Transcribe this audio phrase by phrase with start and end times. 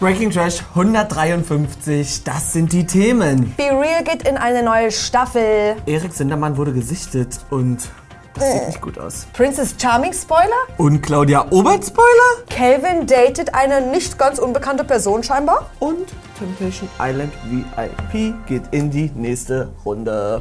[0.00, 3.54] Breaking Trash 153, das sind die Themen.
[3.58, 5.76] Be Real geht in eine neue Staffel.
[5.84, 7.86] Erik Sindermann wurde gesichtet und
[8.32, 9.26] das sieht nicht gut aus.
[9.34, 10.48] Princess Charming Spoiler.
[10.78, 12.46] Und Claudia Obert Spoiler.
[12.48, 15.70] Calvin datet eine nicht ganz unbekannte Person scheinbar.
[15.80, 16.08] Und
[16.38, 20.38] Temptation Island VIP geht in die nächste Runde.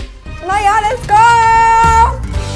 [0.48, 2.49] Naja, let's go!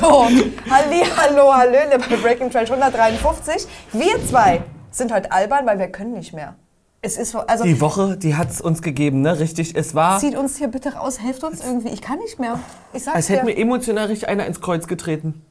[0.00, 0.24] So,
[0.70, 3.66] halli, hallo, hallöle bei Breaking Trash 153.
[3.92, 6.54] Wir zwei sind heute albern, weil wir können nicht mehr.
[7.00, 9.38] Es ist so- also Die Woche, die hat es uns gegeben, ne?
[9.38, 11.88] Richtig, es war, zieht uns hier bitte raus, helft uns irgendwie.
[11.88, 12.58] Ich kann nicht mehr.
[12.92, 13.34] Ich sag's als dir.
[13.36, 15.44] hätte mir emotional richtig einer ins Kreuz getreten.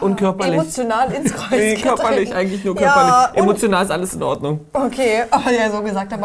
[0.00, 0.54] Und körperlich.
[0.54, 1.82] Emotional ins Kreuz Nee, getreten.
[1.96, 3.30] körperlich, eigentlich nur Ja, körperlich.
[3.42, 4.60] und- Emotional ist alles in Ordnung.
[4.72, 6.12] Okay, aber ja, so gesagt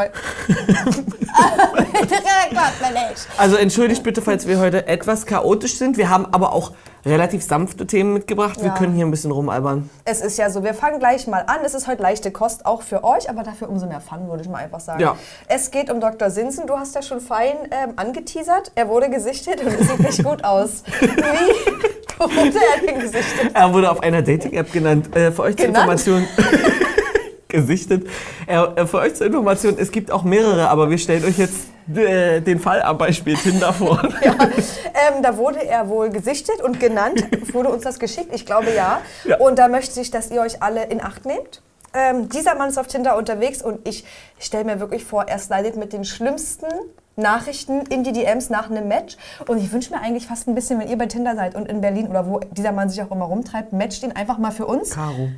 [2.94, 3.28] nicht.
[3.38, 5.98] Also entschuldigt bitte, falls wir heute etwas chaotisch sind.
[5.98, 6.72] Wir haben aber auch
[7.06, 8.60] relativ sanfte Themen mitgebracht.
[8.60, 8.74] Wir Ja.
[8.76, 9.90] können hier ein bisschen rumalbern.
[10.04, 11.58] Es ist ja so, wir fangen gleich mal an.
[11.64, 14.50] Es ist heute leichte Kost, auch für euch, aber dafür umso mehr Fun, würde ich
[14.50, 15.00] mal einfach sagen.
[15.00, 15.16] Ja.
[15.48, 16.30] Es geht um Dr.
[16.30, 16.68] Sinsen.
[16.68, 18.72] Du hast ja schon fein ähm, angeteasert.
[18.76, 20.84] Er wurde gesichtet und es sieht nicht gut aus.
[21.00, 21.08] Wie
[22.20, 23.52] wurde er denn gesichtet?
[23.54, 25.16] Er wurde auf einer Dating-App genannt.
[25.16, 25.92] Äh, für euch zur Genannt?
[25.92, 26.28] Information.
[27.48, 28.08] gesichtet.
[28.46, 31.68] Er, äh, für euch zur Information, es gibt auch mehrere, aber wir stellen euch jetzt
[31.96, 34.02] äh, den Fall am Beispiel Tinder vor.
[34.24, 37.26] Ja, ähm, da wurde er wohl gesichtet und genannt.
[37.54, 38.34] Wurde uns das geschickt?
[38.34, 39.02] Ich glaube ja.
[39.26, 39.38] Ja.
[39.38, 41.62] Und da möchte ich, dass ihr euch alle in Acht nehmt.
[41.94, 44.04] Ähm, dieser Mann ist auf Tinder unterwegs und ich
[44.40, 46.68] stelle mir wirklich vor, er slidet mit den schlimmsten
[47.18, 49.18] Nachrichten in die DMs nach einem Match.
[49.48, 51.82] Und ich wünsche mir eigentlich fast ein bisschen, wenn ihr bei Tinder seid und in
[51.82, 54.92] Berlin oder wo dieser Mann sich auch immer rumtreibt, matcht ihn einfach mal für uns.
[54.92, 55.30] Caro.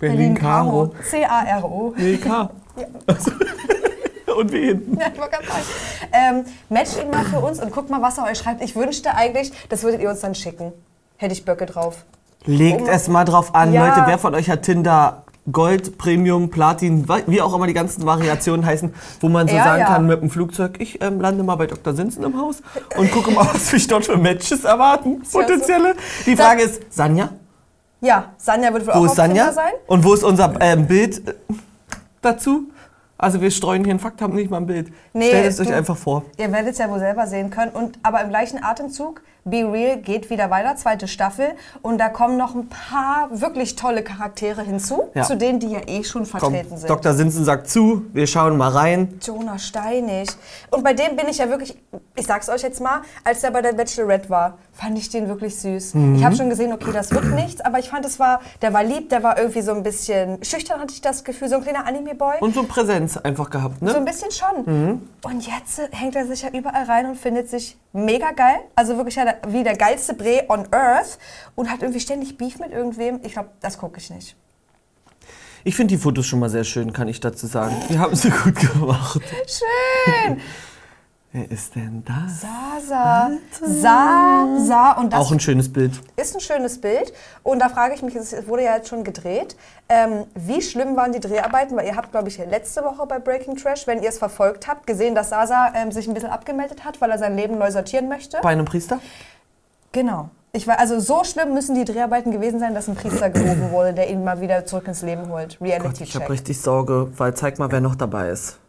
[0.00, 0.92] Berlin-Caro.
[1.08, 1.94] C-A-R-O.
[1.96, 2.50] Nee, K.
[3.06, 3.30] Also,
[4.36, 4.98] Und hinten.
[4.98, 5.64] Ja, ich wollte gerade sagen.
[6.12, 8.62] Ähm, matcht ihn mal für uns und guckt mal, was er euch schreibt.
[8.64, 10.72] Ich wünschte eigentlich, das würdet ihr uns dann schicken.
[11.18, 12.04] Hätte ich Böcke drauf.
[12.44, 13.86] Legt es mal drauf an, Ja.
[13.86, 14.02] Leute.
[14.08, 15.23] Wer von euch hat Tinder?
[15.52, 19.80] Gold, Premium, Platin, wie auch immer die ganzen Variationen heißen, wo man so Ja, sagen
[19.80, 19.86] ja.
[19.86, 21.92] kann mit dem Flugzeug, ich ähm, lande mal bei Dr.
[21.92, 22.62] Sinsen im Haus
[22.96, 25.96] und gucke mal, was mich dort für Matches erwarten, potenzielle.
[26.24, 27.28] Die Frage ist, Sanja?
[28.00, 29.52] Ja, Sanja wird wohl Wo auch ist Sanja?
[29.52, 29.72] Sein.
[29.86, 31.34] Und wo ist unser ähm, Bild äh,
[32.22, 32.68] dazu?
[33.16, 34.92] Also wir streuen hier einen Fakt, haben nicht mal ein Bild.
[35.12, 36.24] Nee, Stellt es euch einfach vor.
[36.36, 37.70] Ihr werdet es ja wohl selber sehen können.
[37.72, 41.48] Und, aber im gleichen Atemzug, Be Real geht wieder weiter, zweite Staffel.
[41.82, 45.22] Und da kommen noch ein paar wirklich tolle Charaktere hinzu, Ja.
[45.24, 46.88] zu denen, die ja eh schon Komm, vertreten sind.
[46.88, 47.12] Dr.
[47.12, 49.18] Sinsen sagt zu, wir schauen mal rein.
[49.22, 50.30] Jonah Steinig.
[50.70, 51.76] Und bei dem bin ich ja wirklich,
[52.16, 55.56] ich sag's euch jetzt mal, als der bei der Bachelorette war, fand ich den wirklich
[55.60, 55.94] süß.
[55.94, 56.14] Mhm.
[56.16, 58.82] Ich habe schon gesehen, okay, das wird nichts, aber ich fand, es war, der war
[58.82, 61.86] lieb, der war irgendwie so ein bisschen schüchtern, hatte ich das Gefühl, so ein kleiner
[61.86, 62.38] Anime-Boy.
[62.40, 63.90] Und so Präsenz einfach gehabt, ne?
[63.90, 65.02] So ein bisschen schon.
[65.22, 68.56] Und jetzt hängt er sich ja überall rein und findet sich mega geil.
[68.74, 71.18] Also wirklich ja, wie der geilste Bre on Earth.
[71.54, 73.20] Und hat irgendwie ständig Beef mit irgendwem.
[73.22, 74.36] Ich glaube, das gucke ich nicht.
[75.66, 77.74] Ich finde die Fotos schon mal sehr schön, kann ich dazu sagen.
[77.88, 79.20] Die haben sie gut gemacht.
[79.46, 80.40] Schön.
[81.36, 82.42] Wer ist denn das?
[82.42, 83.28] Sasa.
[83.60, 84.92] Sa, sa.
[84.92, 86.00] Und das Auch ein schönes Bild.
[86.14, 87.12] ist ein schönes Bild.
[87.42, 89.56] Und da frage ich mich, es wurde ja jetzt schon gedreht,
[89.88, 91.76] ähm, wie schlimm waren die Dreharbeiten?
[91.76, 94.86] Weil ihr habt, glaube ich, letzte Woche bei Breaking Trash, wenn ihr es verfolgt habt,
[94.86, 98.08] gesehen, dass Sasa ähm, sich ein bisschen abgemeldet hat, weil er sein Leben neu sortieren
[98.08, 98.38] möchte.
[98.40, 99.00] Bei einem Priester?
[99.90, 100.30] Genau.
[100.52, 103.92] Ich war, also so schlimm müssen die Dreharbeiten gewesen sein, dass ein Priester gerufen wurde,
[103.92, 105.60] der ihn mal wieder zurück ins Leben holt.
[105.60, 108.60] Reality Ich habe richtig Sorge, weil zeig mal, wer noch dabei ist.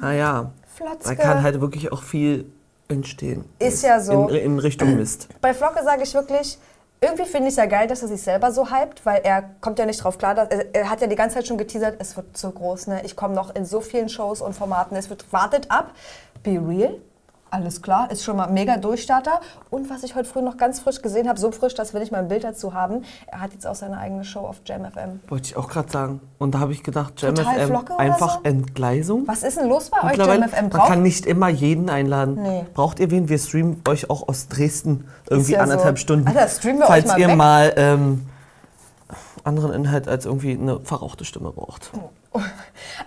[0.00, 1.16] Naja, Flotzke.
[1.16, 2.50] da kann halt wirklich auch viel
[2.88, 3.44] entstehen.
[3.58, 4.28] Ist ja so.
[4.28, 5.28] In, in Richtung Mist.
[5.40, 6.58] Bei Flocke sage ich wirklich,
[7.00, 9.78] irgendwie finde ich es ja geil, dass er sich selber so hypt, weil er kommt
[9.78, 10.34] ja nicht drauf klar.
[10.34, 13.02] Dass, er, er hat ja die ganze Zeit schon geteasert, es wird zu groß, ne?
[13.04, 14.96] Ich komme noch in so vielen Shows und Formaten.
[14.96, 15.92] Es wird, wartet ab.
[16.42, 16.96] Be real.
[17.50, 19.40] Alles klar, ist schon mal mega Durchstarter.
[19.70, 22.12] Und was ich heute früh noch ganz frisch gesehen habe, so frisch, dass wir nicht
[22.12, 25.20] mal ein Bild dazu haben, er hat jetzt auch seine eigene Show auf Jam FM.
[25.28, 26.20] Wollte ich auch gerade sagen.
[26.38, 28.40] Und da habe ich gedacht, Jam Total FM, einfach so?
[28.44, 29.26] Entgleisung.
[29.26, 30.68] Was ist denn los bei euch, Jam FM?
[30.68, 32.40] man kann nicht immer jeden einladen.
[32.40, 32.66] Nee.
[32.72, 33.28] Braucht ihr wen?
[33.28, 35.62] Wir streamen euch auch aus Dresden irgendwie ja so.
[35.64, 36.28] anderthalb Stunden.
[36.28, 37.36] Alter, streamen wir euch falls mal ihr weg.
[37.36, 38.26] mal ähm,
[39.42, 41.90] anderen Inhalt als irgendwie eine verrauchte Stimme braucht.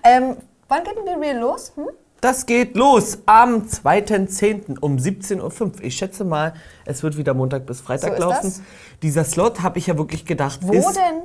[0.04, 0.36] Ähm,
[0.68, 1.72] wann geht denn Real los?
[1.76, 1.88] Hm?
[2.24, 4.80] Das geht los am 2.10.
[4.80, 5.72] um 17.05 Uhr.
[5.82, 6.54] Ich schätze mal,
[6.86, 8.40] es wird wieder Montag bis Freitag So laufen.
[8.44, 8.62] das.
[9.02, 11.24] Dieser Slot habe ich ja wirklich gedacht, Wo ist denn?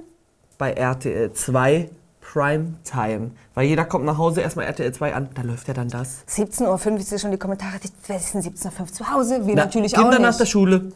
[0.59, 1.89] bei RTL 2
[2.21, 3.31] Primetime.
[3.55, 6.25] Weil jeder kommt nach Hause, erstmal RTL 2 an, da läuft ja dann das.
[6.29, 7.75] 17.05 Uhr, ich sehe schon die Kommentare,
[8.09, 9.47] wer ist denn 17.05 Uhr zu Hause?
[9.47, 10.41] Wir Na, natürlich Kinder auch nach nicht.
[10.41, 10.91] der Schule.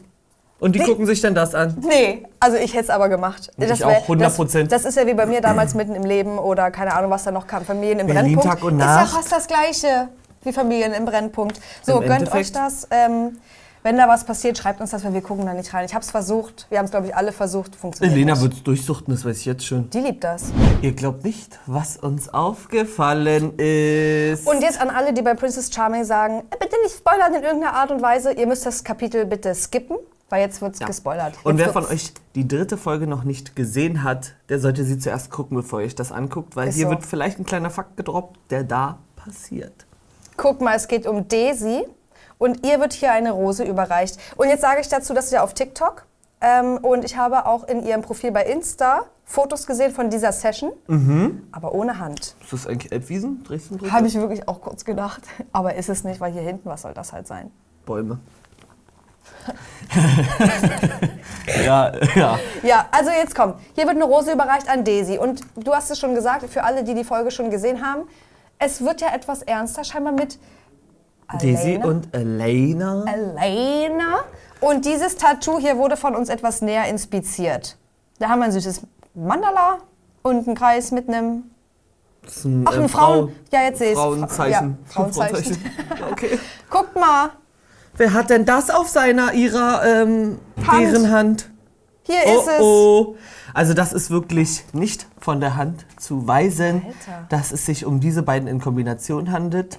[0.63, 0.85] Und die Nee.
[0.85, 1.75] gucken sich dann das an.
[1.85, 3.51] Nee, also ich hätte es aber gemacht.
[3.57, 4.71] Ich Das auch, wär- 100%.
[4.71, 7.23] Das, das ist ja wie bei mir damals mitten im Leben oder keine Ahnung, was
[7.23, 7.65] da noch kam.
[7.65, 8.47] Familien im Berlin Brennpunkt.
[8.59, 9.11] Tag und Ist Nacht.
[9.11, 10.07] ja fast das Gleiche
[10.43, 11.59] wie Familien im Brennpunkt.
[11.81, 12.35] So, Im gönnt Endeffekt.
[12.45, 12.87] euch das.
[12.91, 13.37] Ähm,
[13.85, 15.83] wenn da was passiert, schreibt uns das, weil wir gucken da nicht rein.
[15.83, 16.67] Ich habe es versucht.
[16.69, 17.75] Wir haben es, glaube ich, alle versucht.
[17.75, 19.89] Funktioniert Elena wird es durchsuchten, das weiß ich jetzt schon.
[19.89, 20.43] Die liebt das.
[20.81, 24.47] Ihr glaubt nicht, was uns aufgefallen ist.
[24.47, 27.73] Und jetzt an alle, die bei Princess Charming sagen, äh, bitte nicht spoilern in irgendeiner
[27.73, 28.31] Art und Weise.
[28.31, 29.97] Ihr müsst das Kapitel bitte skippen,
[30.33, 30.87] weil jetzt wird es Ja.
[30.87, 31.35] gespoilert.
[31.43, 34.83] Und Jetzt wer von wird's- euch die dritte Folge noch nicht gesehen hat, der sollte
[34.83, 36.89] sie zuerst gucken, bevor ihr euch das anguckt, weil Ist hier so.
[36.89, 39.85] wird vielleicht ein kleiner Fakt gedroppt, der da passiert.
[40.35, 41.85] Guck mal, es geht um Daisy
[42.39, 44.17] und ihr wird hier eine Rose überreicht.
[44.35, 46.05] Und jetzt sage ich dazu, das ist ja auf TikTok.
[46.41, 50.71] Ähm, und ich habe auch in ihrem Profil bei Insta Fotos gesehen von dieser Session,
[50.87, 51.43] Mhm.
[51.51, 52.35] aber ohne Hand.
[52.41, 53.43] Ist das eigentlich Elbwiesen?
[53.43, 53.79] Dresden?
[53.91, 55.21] Habe ich wirklich auch kurz gedacht.
[55.51, 57.51] Aber ist es nicht, weil hier hinten, was soll das halt sein?
[57.85, 58.17] Bäume.
[61.65, 62.39] ja, ja.
[62.63, 63.53] Ja, also jetzt komm.
[63.75, 65.17] Hier wird eine Rose überreicht an Daisy.
[65.17, 68.01] Und du hast es schon gesagt, für alle, die die Folge schon gesehen haben,
[68.59, 70.39] es wird ja etwas ernster scheinbar mit
[71.39, 73.05] Daisy und Elena.
[73.07, 74.19] Elena.
[74.61, 77.77] Und dieses Tattoo hier wurde von uns etwas näher inspiziert.
[78.19, 78.81] Da haben wir ein süßes
[79.13, 79.79] Mandala
[80.21, 81.43] und einen Kreis mit einem.
[82.45, 83.27] Ein, Ach, ein äh, Frauen.
[83.29, 84.77] Frau- Ja, jetzt sehe ich Frauenzeichen.
[84.85, 85.57] Ja, Frauenzeichen.
[86.11, 86.39] Okay.
[86.69, 87.31] Guckt mal,
[87.95, 90.81] Wer hat denn das auf seiner, ihrer ähm, Hand.
[90.81, 91.49] deren Hand?
[92.03, 92.61] hier Oh ist es.
[92.61, 93.15] oh.
[93.53, 97.25] Also das ist wirklich nicht von der Hand zu weisen, Alter.
[97.29, 99.77] dass es sich um diese beiden in Kombination handelt.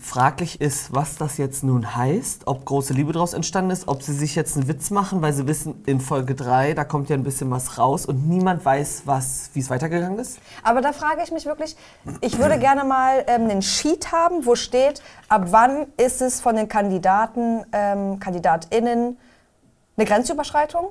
[0.00, 4.12] Fraglich ist, was das jetzt nun heißt, ob große Liebe daraus entstanden ist, ob sie
[4.12, 7.24] sich jetzt einen Witz machen, weil sie wissen, in Folge 3, da kommt ja ein
[7.24, 10.38] bisschen was raus und niemand weiß, was, wie es weitergegangen ist.
[10.62, 11.76] Aber da frage ich mich wirklich,
[12.20, 16.54] ich würde gerne mal ähm, einen Sheet haben, wo steht, ab wann ist es von
[16.54, 19.16] den Kandidaten, ähm, KandidatInnen
[19.96, 20.90] eine Grenzüberschreitung?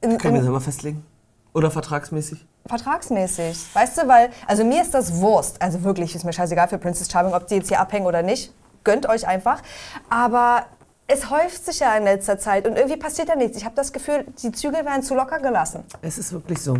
[0.00, 1.04] In, Können wir selber festlegen?
[1.52, 2.46] Oder vertragsmäßig?
[2.68, 3.74] Vertragsmäßig.
[3.74, 5.60] Weißt du, weil, also mir ist das Wurst.
[5.60, 8.52] Also wirklich, ist mir scheißegal für Princess Charming, ob die jetzt hier abhängen oder nicht.
[8.84, 9.62] Gönnt euch einfach.
[10.08, 10.66] Aber
[11.08, 13.56] es häuft sich ja in letzter Zeit und irgendwie passiert ja nichts.
[13.56, 15.84] Ich habe das Gefühl, die Zügel werden zu locker gelassen.
[16.02, 16.78] Es ist wirklich so.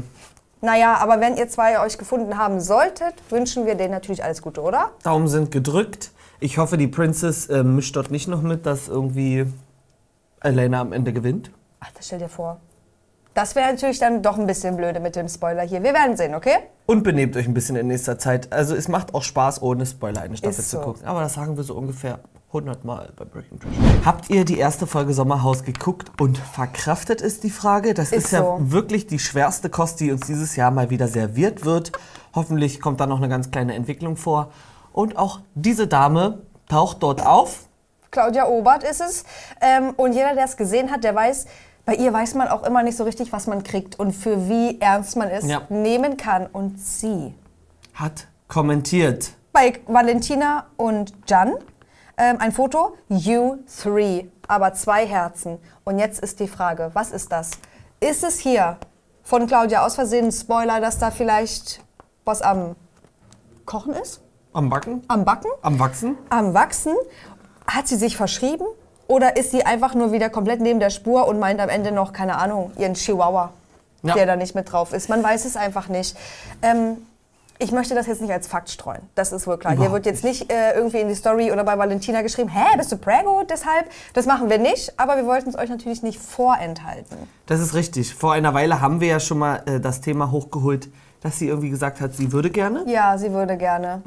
[0.60, 4.62] Naja, aber wenn ihr zwei euch gefunden haben solltet, wünschen wir denen natürlich alles Gute,
[4.62, 4.90] oder?
[5.02, 6.10] Daumen sind gedrückt.
[6.40, 9.46] Ich hoffe, die Princess äh, mischt dort nicht noch mit, dass irgendwie
[10.40, 11.50] Elena am Ende gewinnt.
[11.80, 12.60] Ach, das stell dir vor.
[13.36, 15.82] Das wäre natürlich dann doch ein bisschen blöde mit dem Spoiler hier.
[15.82, 16.56] Wir werden sehen, okay?
[16.86, 18.50] Und benehmt euch ein bisschen in nächster Zeit.
[18.50, 20.82] Also es macht auch Spaß, ohne Spoiler eine Staffel Ist zu so.
[20.82, 21.04] gucken.
[21.04, 23.74] Aber das sagen wir so ungefähr 100 Mal bei Breaking Trash.
[24.06, 27.92] Habt ihr die erste Folge Sommerhaus geguckt und verkraftet ist die Frage?
[27.92, 28.56] Das ist, Ist ja so.
[28.72, 31.92] wirklich die schwerste Kost, die uns dieses Jahr mal wieder serviert wird.
[32.34, 34.50] Hoffentlich kommt da noch eine ganz kleine Entwicklung vor.
[34.94, 36.40] Und auch diese Dame
[36.70, 37.66] taucht dort auf.
[38.10, 39.24] Claudia Obert ist es.
[39.60, 41.44] Ähm, und jeder, der es gesehen hat, der weiß,
[41.86, 44.78] bei ihr weiß man auch immer nicht so richtig, was man kriegt und für wie
[44.80, 45.62] ernst man es Ja.
[45.70, 46.46] nehmen kann.
[46.46, 47.32] Und sie.
[47.94, 49.30] Hat kommentiert.
[49.52, 51.54] Bei Valentina und Jan
[52.18, 55.58] ähm, ein Foto, you three, aber zwei Herzen.
[55.84, 57.52] Und jetzt ist die Frage, was ist das?
[58.00, 58.78] Ist es hier
[59.22, 61.80] von Claudia aus Versehen ein Spoiler, dass da vielleicht
[62.24, 62.74] was am
[63.64, 64.20] Kochen ist?
[64.52, 65.02] Am Backen?
[65.08, 65.50] Am Backen?
[65.62, 66.16] Am Wachsen?
[66.30, 66.94] am Wachsen.
[67.66, 68.64] Hat sie sich verschrieben?
[69.08, 72.12] Oder ist sie einfach nur wieder komplett neben der Spur und meint am Ende noch,
[72.12, 73.52] keine Ahnung, ihren Chihuahua,
[74.02, 74.14] Ja.
[74.14, 75.08] der da nicht mit drauf ist?
[75.08, 76.16] Man weiß es einfach nicht.
[76.62, 76.96] Ähm,
[77.58, 79.00] ich möchte das jetzt nicht als Fakt streuen.
[79.14, 79.72] Das ist wohl klar.
[79.72, 82.76] Hier Überhaupt wird jetzt nicht äh, irgendwie in die Story oder bei Valentina geschrieben, hä,
[82.76, 83.44] bist du Prego?
[83.48, 84.92] Deshalb, das machen wir nicht.
[84.98, 87.16] Aber wir wollten es euch natürlich nicht vorenthalten.
[87.46, 88.14] Das ist richtig.
[88.14, 90.88] Vor einer Weile haben wir ja schon mal äh, das Thema hochgeholt,
[91.22, 92.84] dass sie irgendwie gesagt hat, sie würde gerne.
[92.86, 94.02] Ja, sie würde gerne.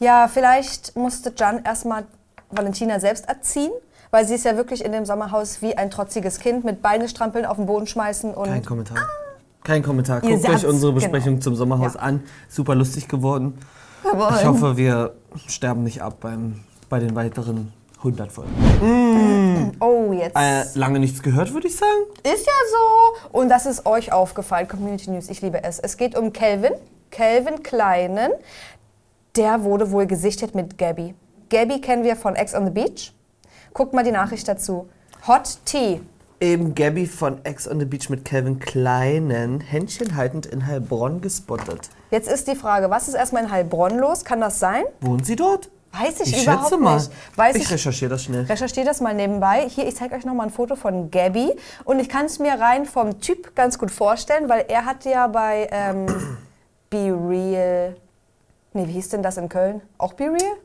[0.00, 2.04] Ja, vielleicht musste Jan erstmal
[2.50, 3.70] Valentina selbst erziehen,
[4.10, 7.44] weil sie ist ja wirklich in dem Sommerhaus wie ein trotziges Kind mit Beine strampeln,
[7.44, 8.98] auf den Boden schmeißen und Kein Kommentar.
[9.64, 10.22] Kein Kommentar.
[10.24, 11.00] Ihr Guckt euch unsere genau.
[11.02, 12.00] Besprechung zum Sommerhaus Ja.
[12.00, 12.22] an.
[12.48, 13.58] Super lustig geworden.
[14.04, 15.14] Ich hoffe, wir
[15.46, 19.76] sterben nicht ab beim, bei den weiteren 100 Folgen.
[19.80, 22.02] oh, jetzt Äh, lange nichts gehört, würde ich sagen.
[22.22, 23.38] ist ja so.
[23.38, 25.78] Und das ist euch aufgefallen, Community News, ich liebe es.
[25.80, 26.72] Es geht um Kelvin,
[27.10, 28.30] Kelvin Kleinen.
[29.36, 31.14] Der wurde wohl gesichtet mit Gabby.
[31.50, 33.12] Gabby kennen wir von Ex on the Beach.
[33.74, 34.88] Guckt mal die Nachricht dazu.
[35.26, 36.00] Hot Tea.
[36.40, 41.90] Eben Gabby von Ex on the Beach mit Calvin Kleinen Händchen haltend in Heilbronn gespottet.
[42.12, 44.24] Jetzt ist die Frage, was ist erstmal in Heilbronn los?
[44.24, 44.84] Kann das sein?
[45.00, 45.68] Wohnen sie dort?
[45.92, 46.96] Weiß ich, Ich überhaupt schätze mal.
[46.96, 47.10] nicht.
[47.34, 48.44] Weiß ich ich, recherchiere das schnell.
[48.44, 49.66] recherchiere das mal nebenbei.
[49.68, 51.50] Hier, ich zeige euch noch mal ein Foto von Gabby.
[51.84, 55.26] Und ich kann es mir rein vom Typ ganz gut vorstellen, weil er hat ja
[55.26, 56.06] bei ähm,
[56.90, 57.96] Be Real.
[58.74, 59.80] Nee, wie hieß denn das in Köln?
[59.96, 60.56] Auch Be Real?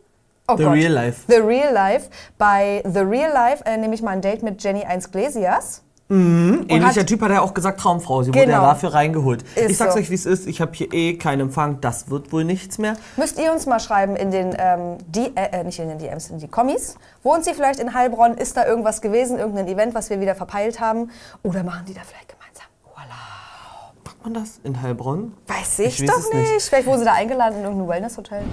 [0.48, 1.22] Oh The Real Life.
[1.28, 2.10] The Real Life.
[2.38, 5.82] Bei The Real Life äh, nehme ich mal ein Date mit Jenny 1 Glesias.
[6.10, 8.22] Ähnlicher hat- Typ hat ja auch gesagt, Traumfrau.
[8.22, 8.62] Sie wurde Genau.
[8.62, 9.42] ja dafür reingeholt.
[9.56, 10.00] Ist ich sag's so.
[10.00, 10.46] euch, wie es ist.
[10.46, 11.80] Ich habe hier eh keinen Empfang.
[11.82, 12.96] Das wird wohl nichts mehr.
[13.18, 16.30] Müsst ihr uns mal schreiben in den, ähm, die, äh, äh, nicht in den DMs,
[16.30, 16.96] in die Kommis.
[17.24, 18.34] Wohnt sie vielleicht in Heilbronn?
[18.36, 19.40] Ist da irgendwas gewesen?
[19.40, 21.10] Irgendein Event, was wir wieder verpeilt haben?
[21.42, 24.06] Oder machen die da vielleicht gemeinsam Urlaub?
[24.06, 25.34] Macht man das in Heilbronn?
[25.48, 26.54] Weiß ich, Ich weiß doch nicht.
[26.54, 26.66] nicht.
[26.66, 28.44] Vielleicht wurden sie da eingeladen in irgendein Wellness-Hotel.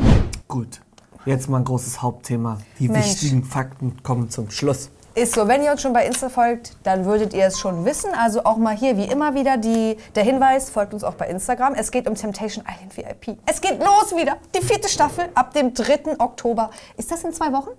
[0.48, 0.80] Gut.
[1.26, 2.58] Jetzt mal ein großes Hauptthema.
[2.78, 3.06] Die Mensch.
[3.06, 4.90] wichtigen Fakten kommen zum Schluss.
[5.14, 8.10] Ist so, wenn ihr uns schon bei Insta folgt, dann würdet ihr es schon wissen.
[8.14, 11.74] Also auch mal hier, wie immer wieder, die, der Hinweis, folgt uns auch bei Instagram.
[11.74, 13.38] Es geht um Temptation Island VIP.
[13.44, 14.36] Es geht los wieder.
[14.56, 16.20] Die vierte Staffel ab dem 3.
[16.20, 16.70] Oktober.
[16.96, 17.70] Ist das in zwei Wochen?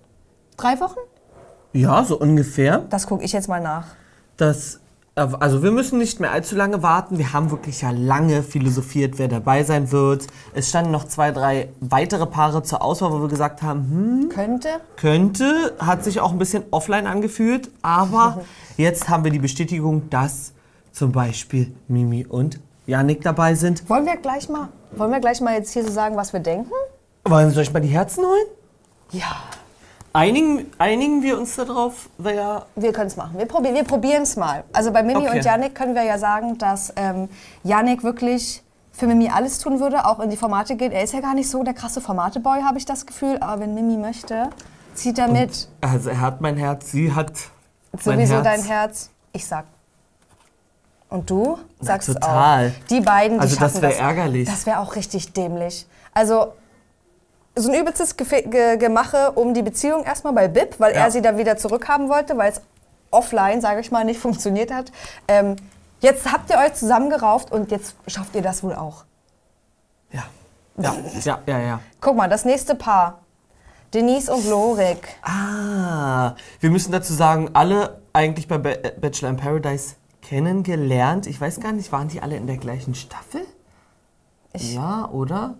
[0.57, 0.99] Drei Wochen?
[1.71, 2.79] Ja, so ungefähr.
[2.89, 3.87] Das gucke ich jetzt mal nach.
[4.35, 4.81] Das,
[5.39, 7.17] also wir müssen nicht mehr allzu lange warten.
[7.17, 10.27] Wir haben wirklich ja lange philosophiert, wer dabei sein wird.
[10.53, 14.69] Es standen noch zwei, drei weitere Paare zur Auswahl, wo wir gesagt haben, hm, Könnte.
[14.95, 17.69] könnte, hat sich auch ein bisschen offline angefühlt.
[17.81, 18.41] Aber
[18.77, 20.53] jetzt haben wir die Bestätigung, dass
[20.91, 23.89] zum Beispiel Mimi und Yannick dabei sind.
[23.89, 26.71] Wollen wir gleich mal, wollen wir gleich mal jetzt hier so sagen, was wir denken?
[27.25, 28.47] Wollen wir euch mal die Herzen holen?
[29.11, 29.35] Ja.
[30.13, 33.37] Einigen, einigen wir uns darauf, wer Wir können es machen.
[33.37, 34.63] Wir, probi wir probieren es mal.
[34.73, 35.37] Also bei Mimi Okay.
[35.37, 37.29] und Yannick können wir ja sagen, dass ähm,
[37.63, 40.91] Yannick wirklich für Mimi alles tun würde, auch in die Formate geht.
[40.91, 43.37] Er ist ja gar nicht so der krasse Formate-Boy, habe ich das Gefühl.
[43.39, 44.49] Aber wenn Mimi möchte,
[44.95, 45.69] zieht er mit.
[45.79, 47.31] Also er hat mein Herz, sie hat
[47.93, 48.43] mein Sowieso Herz.
[48.43, 49.09] dein Herz.
[49.31, 49.63] Ich sag.
[51.09, 52.67] Und du sagst es total.
[52.67, 52.87] auch.
[52.89, 54.49] Die beiden, die Also das schaffen wär ärgerlich.
[54.49, 55.87] Das wäre auch richtig dämlich.
[56.13, 56.53] Also
[57.55, 61.01] so ein übelstes Gefe Ge Gemache um die Beziehung erstmal bei Bib, weil Ja.
[61.05, 62.61] er sie dann wieder zurückhaben wollte, weil es
[63.11, 64.91] offline, sage ich mal, nicht funktioniert hat.
[65.27, 65.55] Ähm,
[65.99, 69.03] jetzt habt ihr euch zusammengerauft und jetzt schafft ihr das wohl auch.
[70.11, 70.23] Ja.
[70.77, 71.79] Ja, ja, ja, ja.
[71.99, 73.19] Guck mal, das nächste Paar.
[73.93, 75.05] Denise und Lorik.
[75.21, 81.27] Ah, wir müssen dazu sagen, alle eigentlich bei Ba- äh, Bachelor in Paradise kennengelernt.
[81.27, 83.41] Ich weiß gar nicht, waren die alle in der gleichen Staffel?
[84.53, 85.55] Ich- ja, oder?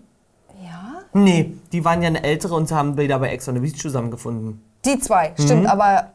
[0.62, 0.91] Ja?
[1.14, 4.62] Nee, die waren ja eine ältere und haben wieder bei Ex on the Beach zusammengefunden.
[4.84, 6.10] Die zwei, stimmt, aber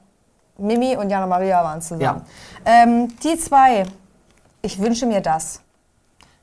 [0.57, 2.01] Mimi und Jana Maria waren zusammen.
[2.01, 2.21] Ja.
[2.65, 3.85] Ähm, die zwei,
[4.61, 5.61] ich wünsche mir das.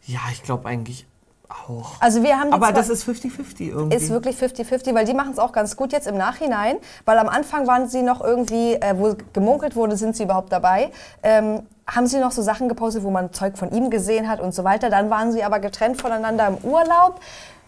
[0.07, 1.07] Ja, ich glaube eigentlich
[1.49, 2.01] auch.
[2.01, 3.97] Also wir haben Aber das ist 50-50 irgendwie.
[3.97, 7.29] ist wirklich 50-50, weil die machen es auch ganz gut jetzt im Nachhinein, weil am
[7.29, 10.91] Anfang waren sie noch irgendwie, äh, wo gemunkelt wurde, sind sie überhaupt dabei,
[11.23, 14.55] ähm, haben sie noch so Sachen gepostet, wo man Zeug von ihm gesehen hat und
[14.55, 14.91] so weiter.
[14.91, 17.21] Dann waren sie aber getrennt voneinander im Urlaub.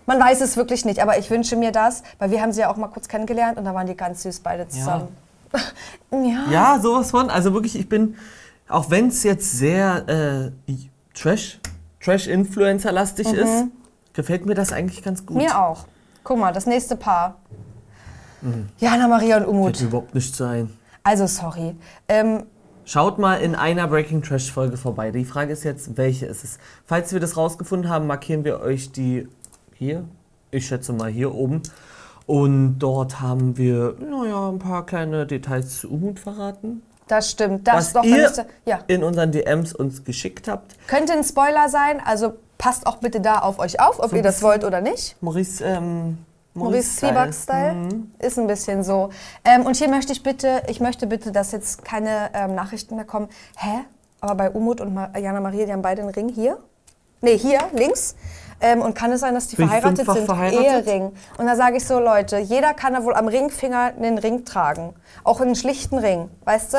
[0.07, 2.71] Man weiß es wirklich nicht, aber ich wünsche mir das, weil wir haben sie ja
[2.71, 5.09] auch mal kurz kennengelernt und da waren die ganz süß beide zusammen.
[6.11, 6.45] Ja.
[6.51, 7.31] Ja, sowas von.
[7.31, 8.17] Also wirklich, ich bin,
[8.69, 10.75] auch wenn es jetzt sehr äh,
[11.15, 11.61] Trash,
[12.01, 13.65] Trash-Influencer-lastig ist,
[14.13, 15.37] gefällt mir das eigentlich ganz gut.
[15.37, 15.45] Mhm.
[15.45, 15.87] Mir auch.
[16.25, 17.37] Guck mal, das nächste Paar.
[18.79, 19.81] Jana Maria und Fällt Umut.
[19.81, 20.77] mir überhaupt nicht so ein.
[21.05, 21.75] Also sorry.
[22.09, 22.45] Ähm,
[22.85, 25.11] Schaut mal in einer Breaking Trash Folge vorbei.
[25.11, 26.59] Die Frage ist jetzt, welche ist es?
[26.85, 29.27] Falls wir das rausgefunden haben, markieren wir euch die
[29.78, 30.04] hier.
[30.50, 31.62] Ich schätze mal hier oben.
[32.26, 36.83] Und dort haben wir, naja, ein paar kleine Details zu Umut verraten.
[37.06, 37.68] das stimmt.
[37.68, 38.80] Das was doch, ihr müsste, ja.
[38.88, 40.75] in unseren DMs uns geschickt habt.
[40.88, 44.23] Könnte ein Spoiler sein, also passt auch bitte da auf euch auf, ob So ihr
[44.23, 45.14] das wollt oder nicht.
[45.23, 46.18] Maurice, ähm,
[46.54, 47.12] Maurice Style.
[47.12, 48.11] Zwieback-Style Mhm.
[48.18, 49.11] ist ein bisschen so.
[49.45, 53.04] Ähm, und hier möchte ich bitte, ich möchte bitte, dass jetzt keine ähm, Nachrichten mehr
[53.04, 53.28] kommen.
[53.56, 53.85] Hä?
[54.21, 56.59] Aber bei Umut und Jana Maria, die haben beide einen Ring hier.
[57.21, 58.16] Nee, hier, links.
[58.61, 60.25] Ähm, und kann es sein, dass die Bin verheiratet sind?
[60.25, 60.65] verheiratet?
[60.87, 61.13] Ehering.
[61.37, 64.95] Und da sage ich so, Leute, jeder kann da wohl am Ringfinger einen Ring tragen.
[65.25, 66.79] Auch einen schlichten Ring, weißt du?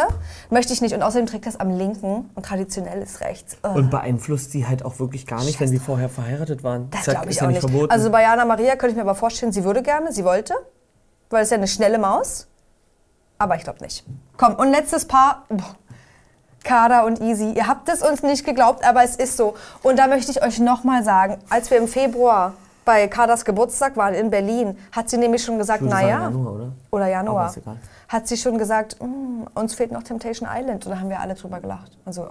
[0.49, 0.95] Möchte ich nicht.
[0.95, 3.57] Und außerdem trägt das am linken und traditionell ist rechts.
[3.63, 3.75] Ugh.
[3.75, 6.89] Und beeinflusst die halt auch wirklich gar nicht, wenn die vorher verheiratet waren.
[6.89, 7.69] Das ja- glaube ich ja auch nicht nicht.
[7.71, 7.91] verboten.
[7.91, 10.55] Also bei Jana Maria könnte ich mir aber vorstellen, sie würde gerne, sie wollte,
[11.29, 12.47] weil es ja eine schnelle Maus.
[13.37, 14.03] Aber ich glaube nicht.
[14.37, 15.43] Komm, und letztes Paar.
[15.49, 15.75] Boah.
[16.67, 17.51] Kada und Easy.
[17.51, 19.55] Ihr habt es uns nicht geglaubt, aber es ist so.
[19.83, 22.53] Und da möchte ich euch nochmal sagen, als wir im Februar
[22.85, 26.71] bei Kadas Geburtstag waren in Berlin, hat sie nämlich schon gesagt, naja, Januar, oder?
[26.91, 27.53] oder Januar,
[28.07, 30.85] hat sie schon gesagt, "Mm, uns fehlt noch Temptation Island.
[30.85, 31.91] Und da haben wir alle drüber gelacht.
[32.05, 32.27] Also,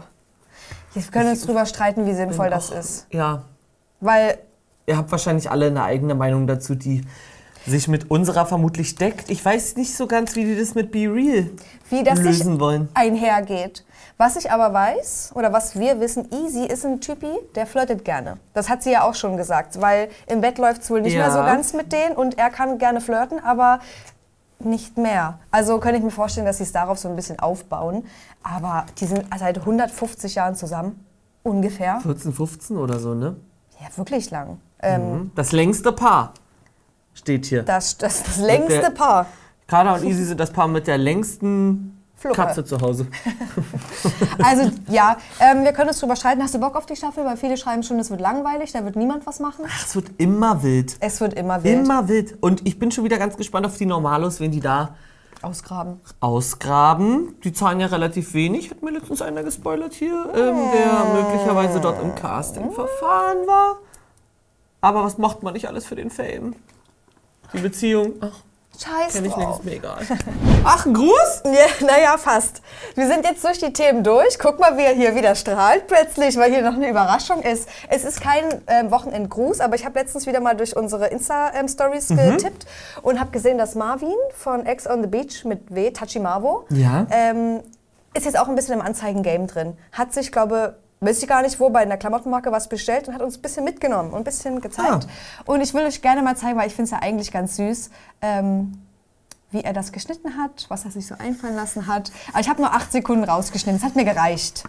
[0.94, 3.06] wir können uns drüber streiten, wie sinnvoll das auch- ist.
[3.10, 3.42] Ja,
[4.00, 4.38] Weil
[4.86, 7.02] ihr habt wahrscheinlich alle eine eigene Meinung dazu, die
[7.66, 9.30] sich mit unserer vermutlich deckt.
[9.30, 11.50] Ich weiß nicht so ganz, wie die das mit Be Real
[11.90, 12.88] wie das sich lösen wollen.
[12.94, 13.84] einhergeht.
[14.18, 18.38] Was ich aber weiß, oder was wir wissen, Easy ist ein Typi, der flirtet gerne.
[18.54, 21.20] Das hat sie ja auch schon gesagt, weil im Bett läuft es wohl nicht Ja.
[21.26, 23.80] mehr so ganz mit denen und er kann gerne flirten, aber
[24.58, 25.38] nicht mehr.
[25.50, 28.04] Also könnte ich mir vorstellen, dass sie es darauf so ein bisschen aufbauen.
[28.42, 31.04] Aber die sind seit 150 Jahren zusammen,
[31.42, 32.00] ungefähr.
[32.00, 33.36] 14, 15 oder so, ne?
[33.80, 34.58] Ja, wirklich lang.
[34.82, 35.30] Ähm, Mhm.
[35.34, 36.32] Das längste Paar
[37.26, 37.62] steht hier.
[37.64, 39.26] das, das das längste der- Paar.
[39.66, 42.36] Kada und Easy sind das Paar mit der längsten Fluppe.
[42.36, 43.06] Katze zu Hause.
[44.42, 46.40] Also ja, ähm, wir können uns drüber streiten.
[46.42, 47.24] Hast du Bock auf die Staffel?
[47.24, 49.64] Weil viele schreiben schon, es wird langweilig, da wird niemand was machen.
[49.84, 50.96] Es wird immer wild.
[51.00, 51.84] Es wird immer wild.
[51.84, 52.36] Immer wild.
[52.42, 54.94] Und ich bin schon wieder ganz gespannt auf die Normalos, wenn die da
[55.42, 56.00] Ausgraben.
[56.20, 57.34] ausgraben.
[57.42, 62.00] Die zahlen ja relativ wenig, hat mir letztens einer gespoilert hier, ähm, der möglicherweise dort
[62.02, 63.78] im Casting-Verfahren war.
[64.82, 66.54] Aber was macht man nicht alles für den Fame?
[67.52, 68.40] Die Beziehung, ach,
[68.78, 69.98] Scheiß kenn ich nicht, ist mir egal.
[70.64, 71.42] Ach, ein Gruß?
[71.46, 72.60] Ja, naja, fast.
[72.94, 74.38] Wir sind jetzt durch die Themen durch.
[74.38, 77.70] Guck mal, wie er hier wieder strahlt plötzlich, weil hier noch eine Überraschung ist.
[77.88, 82.16] Es ist kein ähm, Wochenendgruß, aber ich habe letztens wieder mal durch unsere Insta-Stories Mhm.
[82.36, 82.66] getippt
[83.00, 87.06] und habe gesehen, dass Marvin von Ex on the Beach mit W, Tachi Marvo, Ja.
[87.10, 87.60] ähm,
[88.12, 89.78] ist jetzt auch ein bisschen im Anzeigengame drin.
[89.92, 93.22] Hat sich, glaube weiß ich gar nicht wo, bei einer Klamottenmarke was bestellt und hat
[93.22, 95.06] uns ein bisschen mitgenommen und ein bisschen gezeigt.
[95.44, 97.90] Und ich will euch gerne mal zeigen, weil ich finde es ja eigentlich ganz süß,
[98.22, 98.72] ähm,
[99.50, 102.10] wie er das geschnitten hat, was er sich so einfallen lassen hat.
[102.30, 104.64] Aber ich habe nur acht Sekunden rausgeschnitten, es hat mir gereicht.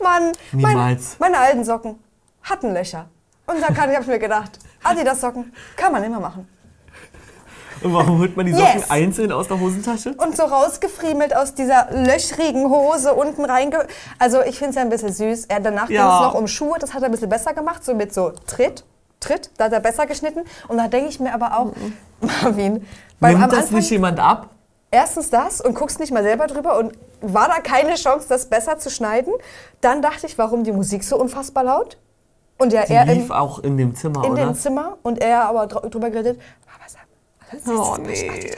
[0.00, 1.98] Mann, mein, meine alten Socken
[2.42, 3.08] hatten Löcher.
[3.46, 6.48] Und da kann ich, habe ich mir gedacht, Adidas-Socken kann man immer machen.
[7.84, 8.90] Und warum holt man die Socken Yes.
[8.90, 10.14] einzeln aus der Hosentasche?
[10.16, 13.86] Und so rausgefriemelt aus dieser löchrigen Hose unten reinge...
[14.18, 15.46] Also ich finde es ja ein bisschen süß.
[15.46, 16.18] Er, danach ging Ja.
[16.20, 18.84] es noch um Schuhe, das hat er ein bisschen besser gemacht, so mit so Tritt,
[19.20, 20.40] Tritt, da hat er besser geschnitten.
[20.68, 21.72] Und da denke ich mir aber auch,
[22.20, 22.86] Marvin,
[23.20, 24.48] weil am Nimmt das Anfang nicht jemand ab?
[24.90, 28.78] erstens das und guckst nicht mal selber drüber und war da keine Chance, das besser
[28.78, 29.32] zu schneiden.
[29.80, 31.96] Dann dachte ich, warum die Musik so unfassbar laut?
[32.58, 34.44] Und ja, er lief im, auch in dem Zimmer, in oder?
[34.44, 36.40] dem Zimmer und er aber dr drüber geredet.
[37.68, 38.50] Oh nee.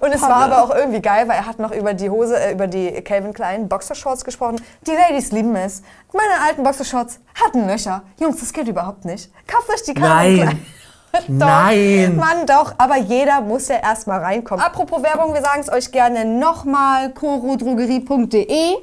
[0.00, 2.52] Und es war aber auch irgendwie geil, weil er hat noch über die Hose, äh,
[2.52, 4.60] über die Calvin Klein Boxershorts gesprochen.
[4.86, 5.82] Die Ladies lieben es.
[6.12, 8.02] Meine alten Boxershorts hatten Löcher.
[8.18, 9.30] Jungs, das geht überhaupt nicht.
[9.46, 10.48] Kauft euch die Calvin Nein.
[10.48, 10.66] Klein.
[11.12, 12.16] Doch, Nein.
[12.16, 12.74] Mann, doch.
[12.78, 14.64] Aber jeder muss ja erstmal reinkommen.
[14.64, 17.12] Apropos Werbung, wir sagen es euch gerne nochmal.
[17.14, 18.76] corodrogerie.de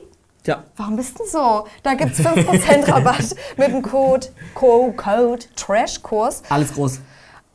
[0.46, 0.63] Ja.
[0.75, 1.65] Warum bist du denn so?
[1.84, 6.41] Da gibt es 5% Rabatt mit dem Code, Co Code Trashkurs.
[6.50, 7.00] Alles groß.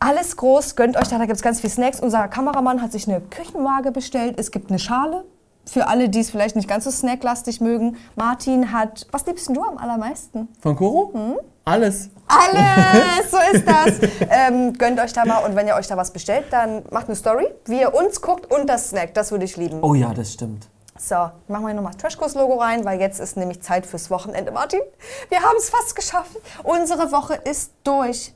[0.04, 2.00] Alles groß, gönnt euch da, da gibt es ganz viel Snacks.
[2.00, 4.34] Unser Kameramann hat sich eine Küchenwaage bestellt.
[4.36, 5.22] Es gibt eine Schale.
[5.64, 7.96] Für alle, die es vielleicht nicht ganz so snacklastig mögen.
[8.16, 9.06] Martin hat.
[9.12, 10.48] Was liebst denn du am allermeisten?
[10.60, 11.12] Von Koro?
[11.14, 11.36] Hm?
[11.64, 12.10] Alles.
[12.26, 14.10] Alles, so ist das.
[14.28, 17.14] ähm, gönnt euch da mal und wenn ihr euch da was bestellt, dann macht eine
[17.14, 19.14] Story, wie ihr uns guckt und das Snack.
[19.14, 19.84] Das würde ich lieben.
[19.84, 20.66] Oh ja, das stimmt.
[20.98, 21.14] So,
[21.46, 24.80] machen wir nochmal Trashkurs-Logo rein, weil jetzt ist nämlich Zeit fürs Wochenende, Martin.
[25.28, 26.36] Wir haben es fast geschafft.
[26.64, 28.34] Unsere Woche ist durch.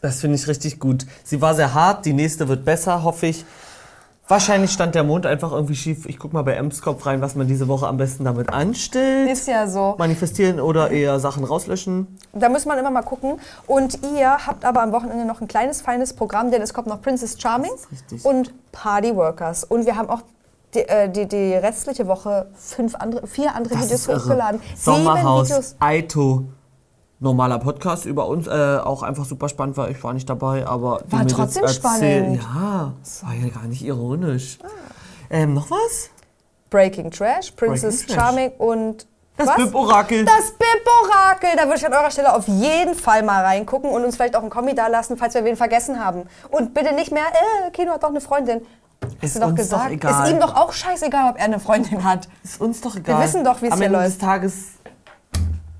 [0.00, 1.06] Das finde ich richtig gut.
[1.24, 3.44] Sie war sehr hart, die nächste wird besser, hoffe ich.
[4.30, 6.04] Wahrscheinlich stand der Mond einfach irgendwie schief.
[6.04, 9.30] Ich gucke mal bei Emskopf rein, was man diese Woche am besten damit anstellt.
[9.30, 9.94] Ist ja so.
[9.96, 12.18] Manifestieren oder eher Sachen rauslöschen.
[12.34, 13.40] Da muss man immer mal gucken.
[13.66, 17.00] Und ihr habt aber am Wochenende noch ein kleines, feines Programm, denn es kommt noch
[17.00, 17.70] Princess Charming
[18.22, 19.64] und Party Workers.
[19.64, 20.20] Und wir haben auch
[20.74, 24.60] die, äh, die, die restliche Woche fünf andere, vier andere Das Videos hochgeladen.
[24.76, 25.76] Sommerhaus, Videos.
[25.78, 26.44] Aito.
[27.20, 31.00] Normaler Podcast über uns, äh, auch einfach super spannend, weil ich war nicht dabei, aber
[31.06, 32.36] die War trotzdem spannend.
[32.42, 34.58] Ja, war ja gar nicht ironisch.
[35.30, 36.10] Ähm, noch was?
[36.70, 38.24] Breaking Trash, Princess Breaking Trash.
[38.24, 39.56] Charming und Das was?
[39.56, 40.24] Bib-Orakel.
[40.24, 41.50] Das Bib-Orakel.
[41.56, 44.42] Da würde ich an eurer Stelle auf jeden Fall mal reingucken und uns vielleicht auch
[44.42, 46.22] einen Kommi da lassen, falls wir wen vergessen haben.
[46.50, 47.24] Und bitte nicht mehr,
[47.66, 48.60] äh, Kino hat doch eine Freundin.
[49.02, 49.86] Hast Ist du doch uns gesagt.
[49.86, 50.24] doch egal.
[50.26, 52.28] Ist ihm doch auch scheißegal, ob er eine Freundin hat.
[52.44, 53.22] Ist uns doch egal.
[53.24, 54.10] wissen doch, wie es Am hier Ende läuft.
[54.10, 54.54] des Tages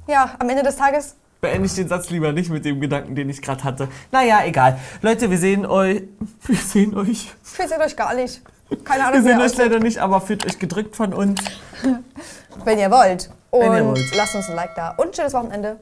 [0.09, 1.15] Ja, am Ende des Tages.
[1.41, 3.89] Beende ich den Satz lieber nicht mit dem Gedanken, den ich gerade hatte.
[4.11, 4.79] Naja, egal.
[5.03, 6.03] Leute, wir sehen euch.
[6.47, 7.33] Wir sehen euch.
[7.57, 8.41] Wir sehen euch gar nicht.
[8.85, 11.41] Keine Wir Ahnung, wie sehen euch leider nicht, aber fühlt euch gedrückt von uns.
[12.65, 13.31] wenn ihr wollt.
[13.51, 14.17] Und Wenn ihr wollt.
[14.17, 14.91] lasst uns ein Like da.
[14.97, 15.81] Und schönes Wochenende.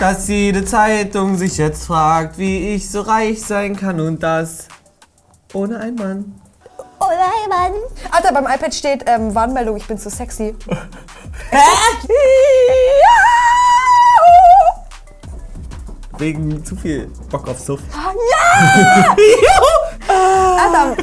[0.00, 4.68] Dass jede Zeitung sich jetzt fragt, wie ich so reich sein kann und das
[5.52, 6.40] ohne einen Mann.
[7.00, 7.72] Oh nein, Mann.
[8.10, 10.54] Alter, beim iPad steht ähm, Warnmeldung, ich bin zu sexy.
[16.18, 17.80] Wegen zu viel Bock auf Suff.
[20.08, 20.96] Alter.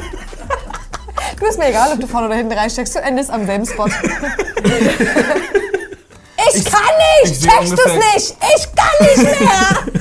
[1.38, 2.94] Du ist mir egal, ob du vorne oder hinten reinsteckst.
[2.96, 3.86] Du endest am selben Spot.
[6.56, 6.82] Ich, kann
[7.24, 7.40] ich nicht!
[7.40, 8.36] seh Checkst du's ungefähr- nicht?
[8.54, 9.93] Ich kann nicht mehr!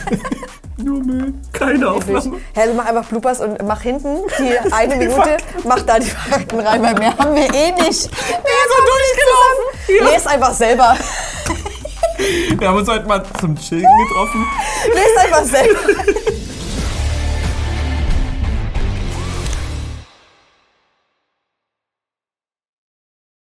[1.66, 2.42] Keine Aufnahme.
[2.56, 6.60] Hä, du mach einfach Bloopers und mach hinten die eine Minute, mach da die Fakten
[6.60, 7.82] rein, weil mehr haben wir eh nicht.
[7.84, 10.14] Mehr so durchgelaufen.
[10.14, 10.96] Lest einfach selber.
[12.58, 14.48] Wir haben uns heute mal zum Chillen getroffen.
[14.94, 15.80] Lest einfach selber.